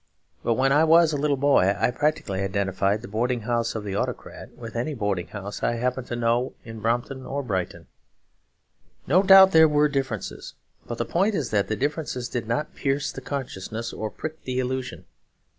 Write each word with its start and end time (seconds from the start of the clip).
But 0.43 0.55
when 0.55 0.71
I 0.71 0.83
was 0.83 1.13
a 1.13 1.17
boy 1.35 1.75
I 1.77 1.91
practically 1.91 2.41
identified 2.41 3.03
the 3.03 3.07
boarding 3.07 3.41
house 3.41 3.75
of 3.75 3.83
the 3.83 3.93
Autocrat 3.95 4.49
with 4.57 4.75
any 4.75 4.95
boarding 4.95 5.27
house 5.27 5.61
I 5.61 5.73
happened 5.73 6.07
to 6.07 6.15
know 6.15 6.53
in 6.65 6.79
Brompton 6.79 7.23
or 7.23 7.43
Brighton. 7.43 7.85
No 9.05 9.21
doubt 9.21 9.51
there 9.51 9.67
were 9.67 9.87
differences; 9.87 10.55
but 10.87 10.97
the 10.97 11.05
point 11.05 11.35
is 11.35 11.51
that 11.51 11.67
the 11.67 11.75
differences 11.75 12.29
did 12.29 12.47
not 12.47 12.73
pierce 12.73 13.11
the 13.11 13.21
consciousness 13.21 13.93
or 13.93 14.09
prick 14.09 14.43
the 14.43 14.57
illusion. 14.57 15.05